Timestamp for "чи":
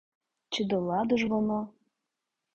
0.49-0.63